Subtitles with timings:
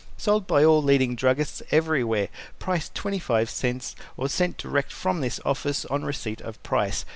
[0.17, 2.29] Sold by all leading druggists everywhere.
[2.57, 7.05] Price 25 cents or sent direct from this office on receipt of price.